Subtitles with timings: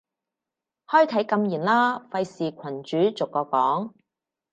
[0.87, 3.93] 開啟禁言啦，費事群主逐個講